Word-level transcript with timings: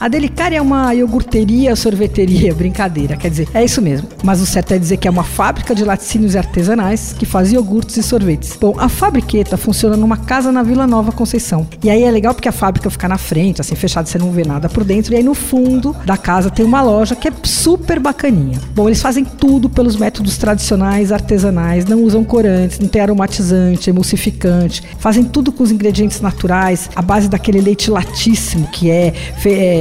A 0.00 0.06
Delicária 0.06 0.58
é 0.58 0.62
uma 0.62 0.94
iogurteria, 0.94 1.74
sorveteria, 1.74 2.54
brincadeira, 2.54 3.16
quer 3.16 3.30
dizer, 3.30 3.48
é 3.52 3.64
isso 3.64 3.82
mesmo. 3.82 4.06
Mas 4.22 4.40
o 4.40 4.46
certo 4.46 4.72
é 4.72 4.78
dizer 4.78 4.96
que 4.96 5.08
é 5.08 5.10
uma 5.10 5.24
fábrica 5.24 5.74
de 5.74 5.84
laticínios 5.84 6.36
artesanais 6.36 7.12
que 7.12 7.26
faz 7.26 7.52
iogurtes 7.52 7.96
e 7.96 8.02
sorvetes. 8.02 8.56
Bom, 8.60 8.76
a 8.78 8.88
fabriqueta 8.88 9.56
funciona 9.56 9.96
numa 9.96 10.16
casa 10.16 10.52
na 10.52 10.62
Vila 10.62 10.86
Nova 10.86 11.10
Conceição. 11.10 11.66
E 11.82 11.90
aí 11.90 12.04
é 12.04 12.10
legal 12.12 12.32
porque 12.32 12.48
a 12.48 12.52
fábrica 12.52 12.88
fica 12.90 13.08
na 13.08 13.18
frente, 13.18 13.60
assim, 13.60 13.74
fechada, 13.74 14.06
você 14.06 14.18
não 14.18 14.30
vê 14.30 14.44
nada 14.44 14.68
por 14.68 14.84
dentro. 14.84 15.12
E 15.12 15.16
aí 15.16 15.22
no 15.22 15.34
fundo 15.34 15.96
da 16.04 16.16
casa 16.16 16.48
tem 16.48 16.64
uma 16.64 16.80
loja 16.80 17.16
que 17.16 17.26
é 17.26 17.32
super 17.42 17.98
bacaninha. 17.98 18.60
Bom, 18.76 18.88
eles 18.88 19.02
fazem 19.02 19.24
tudo 19.24 19.68
pelos 19.68 19.96
métodos 19.96 20.38
tradicionais, 20.38 21.10
artesanais, 21.10 21.84
não 21.86 22.04
usam 22.04 22.22
corantes, 22.22 22.78
não 22.78 22.86
tem 22.86 23.02
aromatizante, 23.02 23.90
emulsificante, 23.90 24.80
fazem 25.00 25.24
tudo 25.24 25.50
com 25.50 25.64
os 25.64 25.72
ingredientes 25.72 26.20
naturais, 26.20 26.88
a 26.94 27.02
base 27.02 27.28
daquele 27.28 27.60
leite 27.60 27.90
latíssimo 27.90 28.68
que 28.68 28.90
é, 28.90 29.12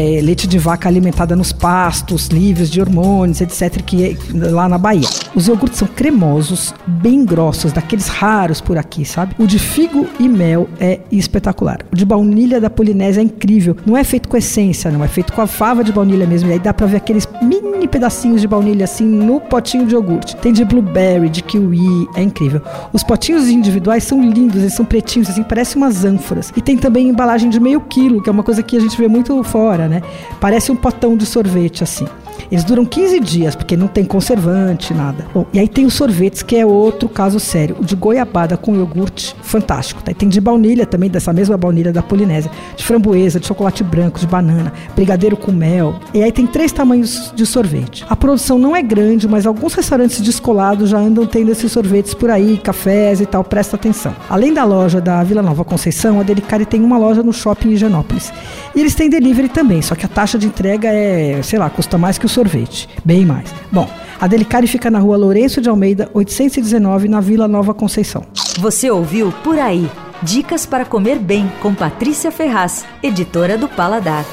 é 0.08 0.22
leite 0.22 0.48
de 0.48 0.58
vaca 0.58 0.88
alimentada 0.88 1.36
nos 1.36 1.52
pastos, 1.52 2.28
livres 2.28 2.70
de 2.70 2.80
hormônios, 2.80 3.42
etc., 3.42 3.82
que 3.82 4.04
é 4.04 4.16
lá 4.50 4.70
na 4.70 4.78
Bahia. 4.78 5.08
Os 5.36 5.48
iogurtes 5.48 5.80
são 5.80 5.88
cremosos, 5.88 6.74
bem 6.86 7.26
grossos, 7.26 7.72
daqueles 7.74 8.08
raros 8.08 8.62
por 8.62 8.78
aqui, 8.78 9.06
sabe? 9.06 9.36
O 9.38 9.46
de 9.46 9.60
figo 9.60 10.08
e 10.20 10.28
mel 10.28 10.70
é 10.80 11.00
espetacular. 11.12 11.80
O 11.92 11.96
de 11.96 12.06
baunilha 12.06 12.60
da 12.62 12.70
Polinésia 12.70 13.22
é 13.22 13.24
incrível. 13.24 13.76
Não 13.86 13.98
é 13.98 14.04
feito 14.04 14.28
com 14.28 14.38
essência, 14.38 14.92
não. 14.92 15.04
É 15.04 15.08
feito 15.08 15.34
com 15.34 15.42
a 15.42 15.48
fava 15.48 15.84
de 15.84 15.92
baunilha 15.92 16.26
mesmo. 16.26 16.50
E 16.50 16.54
aí 16.54 16.60
dá 16.60 16.74
pra 16.74 16.88
ver 16.88 16.98
aqueles 16.98 17.28
mini 17.42 17.88
pedacinhos 17.88 18.42
de 18.42 18.48
baunilha 18.48 18.84
assim 18.84 19.06
no 19.06 19.40
potinho 19.40 19.86
de 19.86 19.94
iogurte. 19.94 20.36
Tem 20.38 20.54
de 20.54 20.64
blueberry, 20.64 21.30
de 21.30 21.42
kiwi, 21.42 22.08
é 22.16 22.22
incrível. 22.22 22.62
Os 22.94 23.04
potinhos 23.04 23.48
individuais 23.48 24.04
são 24.04 24.22
lindos, 24.22 24.58
eles 24.58 24.74
são 24.74 24.86
pretinhos, 24.86 25.30
assim, 25.30 25.44
parecem 25.44 25.82
umas 25.82 26.04
ânforas. 26.04 26.52
E 26.56 26.62
tem 26.62 26.78
também 26.78 27.08
embalagem 27.08 27.50
de 27.50 27.60
meio 27.60 27.82
quilo, 27.82 28.22
que 28.22 28.30
é 28.30 28.32
uma 28.32 28.44
coisa 28.44 28.62
que 28.64 28.78
a 28.78 28.80
gente 28.80 28.98
vê 28.98 29.08
muito 29.08 29.42
fora, 29.44 29.88
né? 29.88 29.97
Né? 30.00 30.08
Parece 30.40 30.72
um 30.72 30.76
potão 30.76 31.16
de 31.16 31.26
sorvete 31.26 31.84
assim. 31.84 32.08
Eles 32.52 32.64
duram 32.64 32.86
15 32.86 33.20
dias, 33.20 33.56
porque 33.56 33.76
não 33.76 33.88
tem 33.88 34.06
conservante, 34.06 34.94
nada. 34.94 35.26
Bom, 35.34 35.46
e 35.54 35.60
aí 35.60 35.68
tem 35.68 35.86
os 35.86 35.94
sorvetes, 35.94 36.42
que 36.42 36.56
é 36.56 36.66
outro 36.66 37.10
caso 37.10 37.40
sério. 37.40 37.78
O 37.80 37.86
de 37.86 37.96
goiabada 37.96 38.58
com 38.58 38.76
iogurte, 38.76 39.36
fantástico. 39.42 40.02
Tá? 40.02 40.12
E 40.12 40.16
tem 40.16 40.30
de 40.30 40.40
baunilha 40.40 40.86
também, 40.86 41.10
dessa 41.10 41.34
mesma 41.34 41.58
baunilha 41.58 41.92
da 41.92 42.02
Polinésia. 42.02 42.52
De 42.76 42.84
framboesa, 42.84 43.40
de 43.40 43.48
chocolate 43.48 43.84
branco, 43.84 44.20
de 44.20 44.28
banana, 44.28 44.72
brigadeiro 44.96 45.36
com 45.36 45.52
mel. 45.52 45.96
E 46.14 46.24
aí 46.24 46.32
tem 46.32 46.46
três 46.46 46.72
tamanhos 46.72 47.32
de 47.36 47.46
sorvete. 47.46 48.06
A 48.10 48.16
produção 48.16 48.58
não 48.58 48.76
é 48.76 48.82
grande, 48.82 49.28
mas 49.28 49.46
alguns 49.46 49.74
restaurantes 49.74 50.22
descolados 50.22 50.90
já 50.90 50.98
andam 50.98 51.26
tendo 51.26 51.52
esses 51.52 51.72
sorvetes 51.72 52.14
por 52.14 52.30
aí, 52.30 52.58
cafés 52.58 53.22
e 53.22 53.26
tal, 53.26 53.44
presta 53.44 53.76
atenção. 53.76 54.16
Além 54.30 54.54
da 54.54 54.64
loja 54.64 55.02
da 55.02 55.24
Vila 55.24 55.42
Nova 55.42 55.64
Conceição, 55.64 56.20
a 56.20 56.24
Delicari 56.24 56.66
tem 56.66 56.82
uma 56.84 56.98
loja 56.98 57.24
no 57.24 57.34
shopping 57.34 57.70
em 57.70 57.74
Higienópolis. 57.74 58.32
E 58.76 58.80
eles 58.80 58.94
têm 58.94 59.10
delivery 59.10 59.50
também, 59.50 59.82
só 59.82 59.96
que 59.96 60.06
a 60.06 60.10
taxa 60.10 60.38
de 60.38 60.48
entrega 60.48 60.90
é, 60.90 61.42
sei 61.42 61.58
lá, 61.58 61.70
custa 61.70 61.98
mais 61.98 62.18
que 62.18 62.27
o 62.28 62.30
sorvete. 62.30 62.88
Bem 63.04 63.26
mais. 63.26 63.54
Bom, 63.72 63.90
a 64.20 64.28
Delicari 64.28 64.68
fica 64.68 64.92
na 64.92 65.00
rua 65.00 65.18
Lourenço 65.18 65.60
de 65.60 65.68
Almeida, 65.70 66.10
819, 66.14 67.08
na 67.08 67.20
Vila 67.20 67.48
Nova 67.48 67.74
Conceição. 67.74 68.24
Você 68.60 68.92
ouviu 68.92 69.34
Por 69.44 69.58
Aí. 69.58 69.90
Dicas 70.22 70.66
para 70.66 70.86
comer 70.86 71.20
bem 71.20 71.52
com 71.62 71.74
Patrícia 71.74 72.32
Ferraz, 72.32 72.86
editora 73.04 73.58
do 73.58 73.68
Paladar. 73.68 74.26